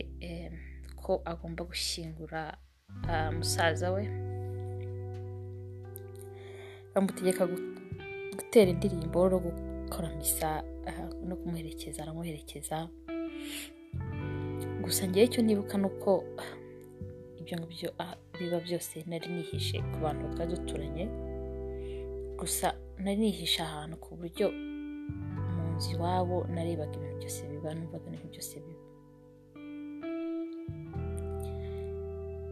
ko 1.02 1.12
agomba 1.32 1.62
gushyingura 1.72 2.42
musaza 3.38 3.88
we 3.96 4.04
bamutegeka 6.94 7.44
gu- 7.52 7.66
gutera 8.38 8.70
indirimbo 8.72 9.20
no 9.32 9.38
gukora 9.86 10.10
misa 10.16 10.64
ah, 10.88 11.10
no 11.28 11.36
kumuherekeza 11.36 12.04
aramuherekeza. 12.04 12.90
Gusa 14.84 15.08
ngewe 15.08 15.26
icyo 15.26 15.42
nibuka 15.44 15.78
ni 15.78 15.86
uko 15.86 16.24
ah, 16.38 16.54
ibyo 17.40 17.58
ngibyo 17.60 17.90
ah, 18.00 18.16
biba 18.40 18.60
byose 18.60 19.04
nari 19.08 19.28
nihishe 19.30 19.78
ku 19.92 19.98
bantu 20.04 20.28
twari 20.36 20.52
duturanye 20.56 21.06
gusa 22.40 22.74
nari 23.00 23.18
nihishe 23.18 23.62
ahantu 23.64 23.96
ku 24.04 24.16
buryo 24.20 24.48
mu 25.56 25.64
nzu 25.76 25.92
iwabo 25.96 26.38
narebaga 26.54 26.96
ibintu 26.98 27.18
byose 27.22 27.40
biba 27.52 27.70
numvaga 27.76 28.06
ibintu 28.08 28.28
byose 28.34 28.56
biba. 28.64 28.82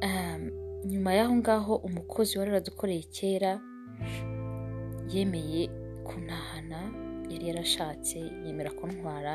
Um, 0.08 0.42
nyuma 0.88 1.14
y'aho 1.14 1.36
ngaho 1.36 1.74
umukozi 1.76 2.38
wari 2.40 2.52
waradukoreye 2.52 3.04
kera 3.16 3.52
yemeye 5.14 5.70
kuntahana. 6.08 6.80
Yari 7.34 7.46
yarashatse 7.50 8.18
yemera 8.46 8.72
kuntwara 8.80 9.34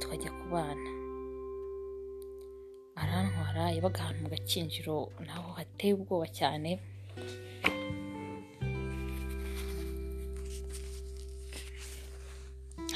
tukajya 0.00 0.30
kubana 0.38 0.88
arantwara 3.02 3.62
yabaga 3.76 3.98
ahantu 4.02 4.20
mu 4.24 4.28
gakinjiro 4.34 4.96
naho 5.26 5.48
hateye 5.58 5.92
ubwoba 5.96 6.26
cyane. 6.38 6.70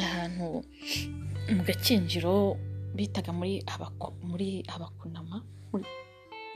Ahantu 0.01 0.49
mu 1.55 1.63
gakinjiro 1.69 2.35
bitaga 2.97 3.31
muri 3.39 3.55
Abaku- 3.75 4.15
muri 4.29 4.49
abakunama 4.75 5.37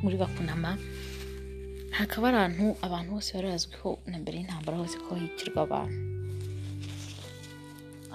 muri 0.02 0.16
bakunama. 0.22 0.70
Hakaba 1.98 2.26
ari 2.28 2.36
ahantu 2.38 2.66
abantu 2.86 3.08
bose 3.14 3.30
bari 3.36 3.48
bazwiho 3.54 3.90
na 4.10 4.16
mbere 4.22 4.34
y'intambara 4.38 4.76
hose 4.80 4.96
ko 5.04 5.10
hicirwa 5.20 5.60
abantu. 5.66 5.98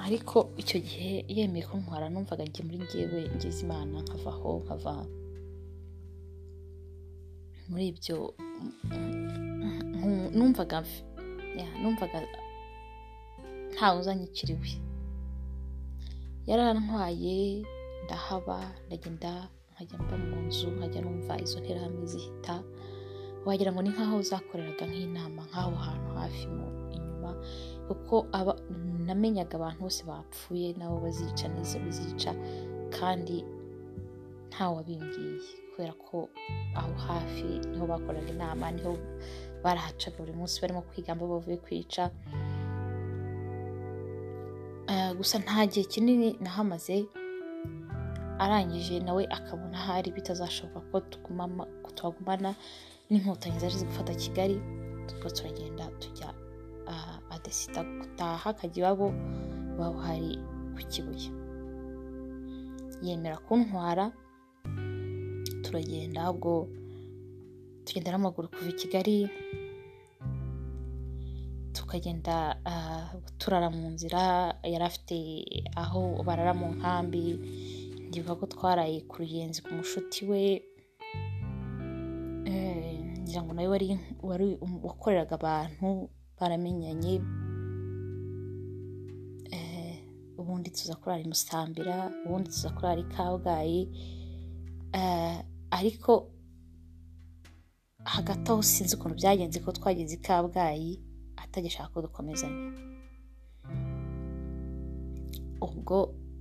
Ariko 0.06 0.38
icyo 0.62 0.78
gihe 0.88 1.12
yemeye 1.36 1.66
kuntwara 1.70 2.06
numvaga 2.10 2.44
njye 2.48 2.62
muri 2.66 2.80
ngewe 2.86 3.20
ngize 3.36 3.60
imana 3.66 3.96
nkavaho 4.04 4.50
nkava 4.64 4.94
muri 7.70 7.86
ibyo 7.92 8.18
numvaga 10.38 10.78
numvaga 11.82 12.20
ntawe 13.74 13.96
uzanyikiriwe 14.02 14.70
yarantwaye 16.50 17.38
ndahaba 18.06 18.58
ndagenda 18.88 19.32
nkajya 19.72 19.98
mba 20.04 20.16
mu 20.28 20.38
nzu 20.48 20.68
nkajya 20.76 21.00
numva 21.06 21.34
izo 21.44 21.58
nterahamwe 21.60 22.04
zihita. 22.12 22.56
Wagira 23.46 23.72
ngo 23.72 23.82
ni 23.82 23.90
nk'aho 23.94 24.18
zakoreraga 24.22 24.86
nk'inama 24.90 25.42
nk'aho 25.50 25.74
hantu 25.86 26.10
hafi 26.20 26.46
mu 26.56 26.66
inyuma 26.96 27.32
kuko 27.88 28.16
namenyaga 29.08 29.54
abantu 29.58 29.80
bose 29.88 30.02
bapfuye 30.10 30.68
nabo 30.78 30.96
bazica 31.04 31.46
n'izo 31.50 31.78
bizica 31.84 32.32
kandi 32.96 33.36
ntawe 34.50 34.76
wabimbwiye 34.78 35.40
kubera 35.72 35.94
ko 36.06 36.18
aho 36.76 36.92
hafi 37.08 37.50
ni 37.70 37.78
ho 37.80 37.86
bakoraga 37.88 38.30
inama 38.36 38.66
ni 38.72 38.82
ho 38.84 38.92
barahacaga 39.64 40.18
buri 40.20 40.34
munsi 40.40 40.62
barimo 40.62 40.82
kwiga 40.82 41.16
mbo 41.16 41.26
bavuye 41.32 41.58
kwica. 41.58 42.04
Eh, 44.90 45.12
gusa 45.18 45.40
nta 45.40 45.66
gihe 45.70 45.86
kinini 45.86 46.38
nahamaze 46.42 47.06
arangije 48.40 49.00
nawe 49.00 49.24
akabona 49.30 49.78
hari 49.78 50.12
bitazashoboka 50.12 50.80
ko 50.92 50.98
tuhagumana 51.96 52.56
n'inkotanyi 53.10 53.60
zaje 53.60 53.86
gufata 53.86 54.14
kigali 54.16 54.58
ubwo 55.12 55.28
turagenda 55.36 55.86
tujya 56.02 56.30
adesida 57.34 57.82
gutaha 57.84 58.50
akajya 58.50 58.80
iwabo 58.82 59.08
ku 60.76 60.82
kibuye. 60.92 61.30
Yemera 63.04 63.38
kuntwara 63.48 64.06
turagenda 65.64 66.32
ubwo 66.32 66.68
tugenda 67.86 68.12
n'amaguru 68.12 68.48
kuva 68.54 68.70
i 68.70 68.74
kigali 68.82 69.18
tukagenda 71.74 72.36
turara 73.40 73.70
mu 73.70 73.90
nzira 73.94 74.22
yari 74.64 74.86
afite 74.86 75.18
aho 75.76 76.24
barara 76.28 76.54
mu 76.54 76.68
nkambi 76.76 77.24
ndibuka 78.10 78.36
ko 78.40 78.46
twaraye 78.54 79.02
ku 79.10 79.16
ruyenzi 79.22 79.62
ku 79.66 79.72
mushuti 79.78 80.26
we 80.30 80.44
Ngira 83.30 83.42
ngo 83.46 83.54
nawe 83.54 83.68
wari 84.24 84.58
um- 84.62 84.82
wakoreraga 84.84 85.36
abantu 85.38 86.10
baramenyanye 86.40 87.22
Eh, 89.52 89.98
ubundi 90.38 90.70
tuza 90.72 90.96
kurara 90.96 91.22
i 91.22 91.28
musambira 91.28 92.12
ubundi 92.26 92.50
tuza 92.50 92.70
kurara 92.70 93.02
i 93.02 93.04
kabgayi 93.16 93.82
Eh, 94.94 95.38
ariko 95.72 96.30
hagati 98.06 98.52
aho 98.52 98.62
sinzi 98.62 98.96
ukuntu 98.96 99.16
byagenze 99.22 99.60
ko 99.62 99.70
twageze 99.72 100.16
i 100.16 100.22
kabgayi 100.22 100.92
atagishaka 101.38 101.94
ko 101.94 102.02
dukomezanya 102.02 102.74
ubwo 105.62 105.98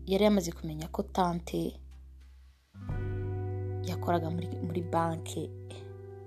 yari 0.06 0.24
yamaze 0.24 0.52
kumenya 0.52 0.88
ko 0.88 1.02
tante 1.02 1.76
yakoraga 3.88 4.30
muri 4.30 4.80
banki. 4.92 5.50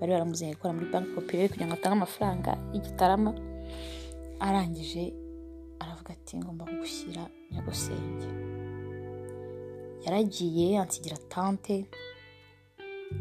Bari 0.01 0.11
baramuzanye 0.11 0.53
gukora 0.57 0.73
muri 0.73 0.89
banki 0.91 1.13
popirere 1.15 1.47
kugira 1.53 1.67
ngo 1.69 1.75
atange 1.77 1.95
amafaranga 1.97 2.51
y'igitarama 2.73 3.31
arangije 4.41 5.03
aravuga 5.81 6.09
ati 6.17 6.33
ngomba 6.41 6.65
kugushyira 6.65 7.23
nyagusenge. 7.53 8.27
Yaragiye 10.05 10.79
ansigira 10.81 11.17
tante 11.29 11.85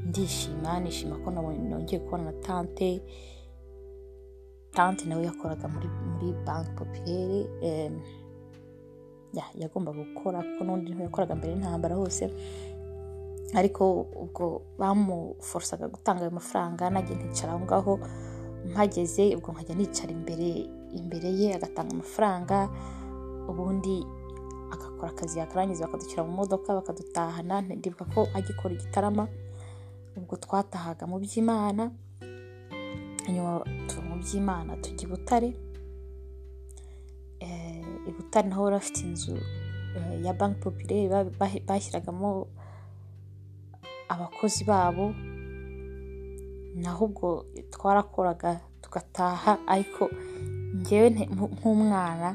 ndishima 0.08 0.80
nishima 0.80 1.16
ko 1.22 1.28
nongeye 1.30 2.00
kubona 2.00 2.24
na 2.24 2.32
tante. 2.40 2.88
Tante 4.72 5.04
nawe 5.04 5.24
yakoraga 5.24 5.68
muri, 5.68 5.88
muri 5.88 6.28
banki 6.46 6.70
popirere 6.78 7.40
yagombaga 9.60 9.98
gukora 10.02 10.38
kuko 10.42 10.60
n'undi 10.64 10.90
yakoraga 11.02 11.34
mbere 11.36 11.52
y'intambara 11.52 11.94
hose. 12.00 12.24
Ariko 13.54 14.06
ubwo 14.22 14.62
bamuforosaga 14.78 15.88
gutanga 15.88 16.20
ayo 16.22 16.30
mafaranga 16.30 16.90
najya 16.90 17.16
nkicara 17.16 17.52
aho 17.52 17.60
ngaho 17.64 17.92
mpageze 18.70 19.34
ubwo 19.36 19.52
nkajya 19.52 19.74
nicara 19.74 20.12
imbere 20.12 20.48
imbere 21.00 21.28
ye 21.40 21.48
agatanga 21.54 21.92
amafaranga 21.94 22.68
ubundi 23.50 24.06
agakora 24.70 25.10
akazi 25.10 25.38
yakarangiza 25.38 25.86
bakadushyira 25.86 26.22
mu 26.24 26.32
modoka 26.32 26.70
bakadutahana 26.78 27.60
ndibuka 27.60 28.04
ko 28.14 28.20
agikora 28.34 28.74
igitarama 28.74 29.24
ubwo 30.16 30.36
twatahaga 30.36 31.06
mu 31.10 31.18
by'imana 31.18 31.90
nyuma 33.30 33.62
tuva 33.88 34.02
mu 34.08 34.14
by'imana 34.22 34.76
tujya 34.82 35.06
i 35.06 35.10
butare 35.10 35.50
Eh, 37.40 37.82
i 38.08 38.12
butare 38.12 38.48
naho 38.48 38.62
bari 38.64 38.76
bafite 38.76 39.00
inzu 39.08 39.32
eh, 39.96 40.20
ya 40.24 40.32
banki 40.36 40.60
popirere 40.60 41.08
ba- 41.08 41.24
ba- 41.40 41.62
bashyiragamo 41.66 42.46
abakozi 44.12 44.62
babo 44.70 45.14
naho 46.82 47.02
ubwo 47.08 47.28
twarakoraga 47.72 48.60
tugataha 48.82 49.52
ariko 49.66 50.10
ngewe 50.80 51.08
nk'umwana 51.54 52.28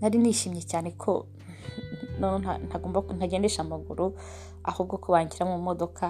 nari 0.00 0.16
nishimye 0.18 0.62
cyane 0.70 0.90
ko 1.02 1.26
ntagomba 2.66 2.98
ntagendesha 3.16 3.60
amaguru 3.62 4.14
ahubwo 4.70 4.94
ko 5.02 5.06
banshyira 5.14 5.50
mu 5.50 5.58
modoka 5.58 6.06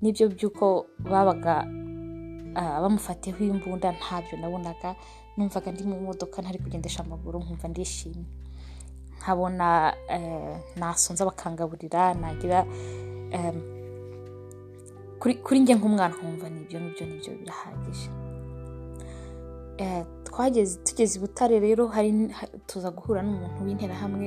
n'ibyo 0.00 0.24
by'uko 0.34 0.66
babaga 0.98 1.54
ah, 2.58 2.78
bamufatiyeho 2.82 3.40
imbunda 3.54 3.88
ntabyo 3.98 4.34
nabonaga 4.38 4.90
numvaga 5.36 5.70
ndi 5.72 5.82
mu 5.82 5.98
modoka 6.00 6.42
ntari 6.42 6.58
kugendesha 6.58 7.02
amaguru 7.02 7.42
nkumva 7.42 7.68
ndishimye. 7.68 8.26
Nkabona 9.18 9.94
eh, 10.14 10.56
nasonza 10.76 11.24
bakangaburira 11.24 12.14
nagira 12.14 12.66
kuri 15.44 15.56
njye 15.60 15.74
nk'umwana 15.76 16.14
nkumva 16.14 16.46
ni 16.52 16.60
byo 16.66 16.78
ngibyo 16.80 17.04
ni 17.06 17.16
byo 17.20 17.32
birahagije 17.40 18.08
Eh, 19.78 20.04
twageze 20.24 20.78
tugeze 20.86 21.18
i 21.18 21.20
butare 21.22 21.58
rero 21.60 21.86
hari 21.90 22.10
ha- 22.38 22.46
tuza 22.66 22.90
guhura 22.94 23.22
n'umuntu 23.26 23.58
w'interahamwe 23.66 24.26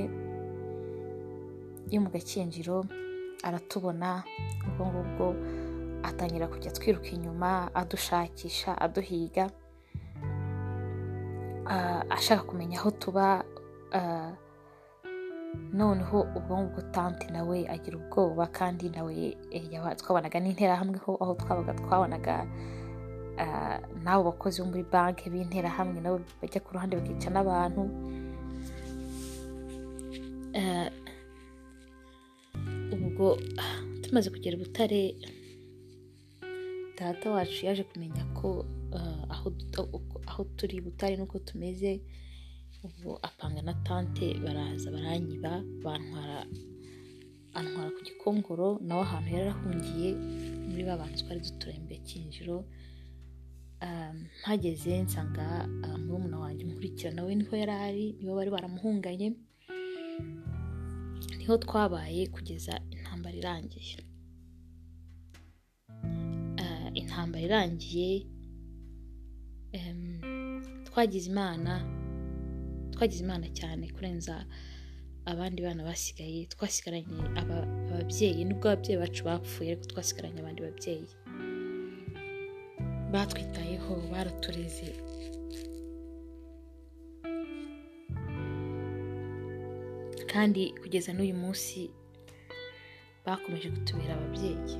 yo 1.92 1.98
mu 2.04 2.08
gakinjiro 2.12 2.84
aratubona 3.46 4.08
ubwo 4.68 4.82
ngubwo 4.92 5.24
atangira 6.08 6.52
kujya 6.52 6.70
twiruka 6.76 7.08
inyuma 7.16 7.50
adushakisha 7.80 8.70
aduhiga 8.84 9.46
Ah, 11.70 12.02
ashaka 12.10 12.42
kumenya 12.48 12.78
aho 12.80 12.90
tuba 12.90 13.44
ah, 13.92 14.32
noneho 15.72 16.18
ubwo 16.36 16.52
ngubwo 16.58 16.80
tante 16.94 17.26
nawe 17.30 17.58
agira 17.74 17.96
ubwoba 17.98 18.46
kandi 18.58 18.88
nawe 18.88 19.36
eh, 19.50 19.64
twabonaga 20.00 20.40
n'interahamwe 20.40 20.98
ho 21.04 21.12
aho 21.22 21.32
twabaga 21.40 21.72
twabonaga 21.80 22.34
ah, 23.38 23.78
n'abo 24.02 24.22
bakozi 24.32 24.60
bo 24.62 24.66
muri 24.70 24.84
banki 24.92 25.30
b'interahamwe 25.30 25.98
nabo 26.00 26.18
bajya 26.40 26.60
ku 26.64 26.74
ruhande 26.74 26.96
bakica 26.96 27.28
n'abantu. 27.30 27.82
Ah, 30.58 30.90
ubwo 32.94 33.36
tumaze 34.02 34.30
kugera 34.30 34.56
i 34.56 34.60
butare 34.64 35.02
data 36.98 37.30
wacu 37.30 37.66
yaje 37.66 37.84
kumenya 37.84 38.24
ko 38.34 38.64
ah, 38.96 39.44
aho 40.28 40.44
turi 40.56 40.80
butare 40.80 41.14
n'uko 41.16 41.38
tumeze. 41.38 42.00
Ubwo 42.86 43.18
apanga 43.28 43.62
na 43.62 43.74
tante 43.86 44.26
baraza 44.44 44.90
baranyiba 44.94 45.52
bantwara 45.84 46.38
antwara 47.58 47.90
ku 47.94 48.00
gikongoro 48.06 48.68
nawe 48.86 49.02
ahantu 49.06 49.28
yari 49.34 49.44
arahungiye 49.50 50.08
muri 50.68 50.82
ba 50.88 50.94
bantu 51.00 51.16
twari 51.22 51.40
duturanye 51.46 51.80
mu 51.82 51.88
gakinjiro 51.92 52.58
Ah, 53.80 54.10
mpageze 54.42 54.90
nsanga 55.06 55.46
ah, 55.86 55.98
murumuna 56.02 56.38
wanjye 56.42 56.62
nkurikira 56.66 57.10
nawe 57.14 57.30
ni 57.34 57.44
ho 57.46 57.54
yari 57.62 57.74
ari 57.86 58.06
nibo 58.18 58.34
bari 58.34 58.50
baramuhunganye 58.50 59.28
ni 61.38 61.44
ho 61.46 61.54
twabaye 61.64 62.26
kugeza 62.26 62.74
intambara 62.90 63.36
irangiye. 63.38 63.98
Ah, 66.62 66.90
intambara 67.00 67.44
irangiye 67.46 68.26
twagize 70.90 71.26
imana 71.30 71.72
twagize 72.98 73.22
imana 73.24 73.46
cyane 73.58 73.84
kurenza 73.94 74.34
abandi 75.32 75.58
bana 75.66 75.82
basigaye 75.88 76.40
twasigaranye 76.52 77.20
aba- 77.40 77.68
ababyeyi 77.90 78.40
nubwo 78.44 78.66
ababyeyi 78.68 78.98
bacu 79.02 79.20
bapfuye 79.28 79.68
ariko 79.70 79.86
twasigaranye 79.92 80.38
abandi 80.40 80.60
babyeyi. 80.66 81.08
Batwitayeho 83.12 83.92
baratureze 84.12 84.88
kandi 90.32 90.62
kugeza 90.82 91.10
n'uyu 91.12 91.34
munsi 91.42 91.78
bakomeje 93.26 93.68
kutubera 93.74 94.12
ababyeyi. 94.16 94.74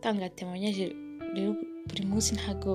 Gutanga 0.00 0.28
temonyaje 0.32 0.86
rero 1.36 1.52
buri 1.88 2.02
munsi 2.10 2.30
ntago 2.34 2.74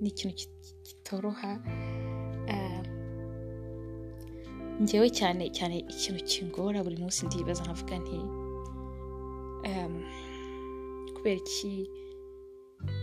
ni 0.00 0.08
ikintu 0.12 0.34
kit- 0.40 0.74
kitoroha. 0.86 1.52
Ah, 2.52 2.82
njyewe 4.80 5.08
cyane 5.18 5.44
cyane 5.56 5.76
ikintu 5.92 6.20
kingora 6.30 6.84
buri 6.84 6.96
munsi 7.00 7.24
ndibaza 7.26 7.64
nkavuga 7.64 7.96
nti 8.02 8.16
em, 9.70 9.92
kubera 11.16 11.38
iki 11.42 11.72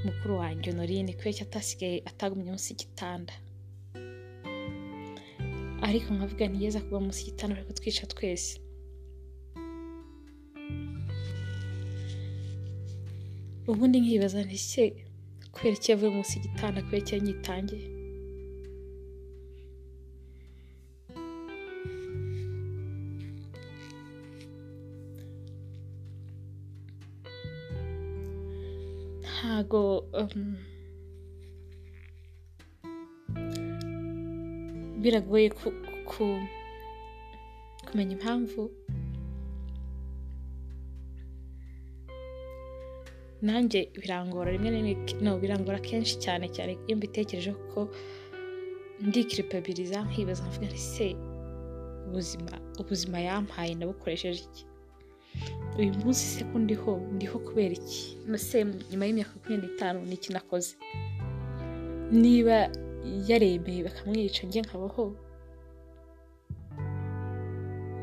mukuru 0.05 0.33
wanjye 0.41 0.69
honorine 0.71 1.11
kubera 1.17 1.33
iki 1.33 1.43
atasigaye 1.43 1.97
atagumye 2.09 2.45
munsi 2.53 2.69
y'igitanda? 2.71 3.33
Ariko 5.87 6.07
nkavuga 6.13 6.43
ntiyeza 6.47 6.79
kuba 6.85 6.99
munsi 7.05 7.19
y'igitanda 7.25 7.55
ariko 7.57 7.73
twica 7.73 8.05
twese. 8.13 8.61
Ubundi 13.71 13.97
nkibaza 14.03 14.39
nti 14.45 14.59
se 14.69 14.83
kubera 15.53 15.75
iki 15.77 15.89
yavuye 15.91 16.09
munsi 16.15 16.31
y'igitanda 16.33 16.83
kubera 16.85 17.01
iki 17.03 17.13
yanyitangiye? 17.15 17.85
Ntago 29.21 29.81
um, 30.21 30.55
biragoye 35.01 35.47
ku, 35.57 35.67
ku, 36.09 36.23
kumenya 37.87 38.13
impamvu 38.17 38.61
nanjye 43.45 43.79
birangora 44.01 44.51
rimwe 44.55 44.69
na 44.71 44.79
rimwe 44.79 45.39
birangora 45.43 45.79
kenshi 45.87 46.13
cyane 46.23 46.45
cyane 46.55 46.71
iyo 46.87 46.95
mbitekereje 46.97 47.51
ko 47.71 47.79
ndikiripabiriza 49.07 49.97
nkibaza 50.07 50.43
nkavuga 50.43 50.67
nti 50.71 50.81
se 50.93 51.07
ubuzima 52.07 52.53
ubuzima 52.81 53.17
yampaye 53.27 53.71
nabukoresheje 53.75 54.41
iki? 54.47 54.63
Uyu 55.79 55.91
munsi 55.99 56.23
se 56.33 56.41
ko 56.49 56.55
ndiho 56.63 56.91
ndiho 57.15 57.37
kubera 57.45 57.73
iki? 57.81 58.01
Se 58.47 58.57
nyuma 58.91 59.03
y'imyaka 59.07 59.31
makumyabiri 59.35 59.67
n'itanu 59.67 59.99
ni 60.07 60.13
iki 60.17 60.29
nakoze? 60.33 60.71
Niba 62.21 62.57
yaremeye 63.29 63.81
bakamwica 63.87 64.41
njye 64.47 64.61
nkabaho 64.65 65.03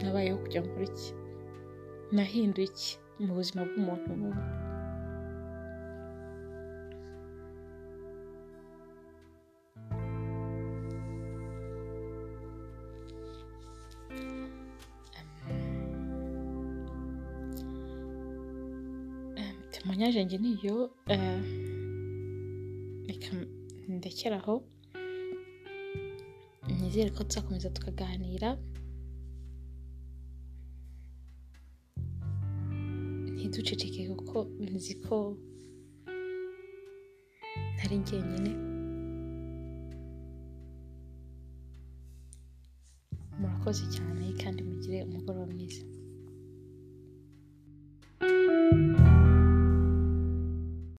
nabayeho 0.03 0.39
kugira 0.43 0.63
ngo 0.65 0.75
iki? 0.91 1.09
Nahinduye 2.15 2.67
iki 2.71 2.91
mu 3.25 3.33
buzima 3.39 3.61
bw'umuntu 3.69 4.09
n'umwe 4.19 4.43
temonyaje 19.91 20.25
njye 20.25 20.39
niyo 20.39 20.77
eh, 21.09 21.43
reka 23.09 23.31
ndekeraho. 23.89 24.55
Nizere 26.81 27.11
ko 27.11 27.25
tuzakomeza 27.25 27.75
tukaganira. 27.75 28.51
Ntiduceceke 33.35 34.01
kuko 34.15 34.37
nzi 34.75 34.95
ko 35.05 35.17
ntari 37.75 37.97
jyenyine 38.07 38.53
murakoze 43.41 43.85
cyane 43.95 44.25
kandi 44.43 44.61
mugire 44.69 44.99
umugoroba 45.09 45.47
mwiza. 45.53 45.83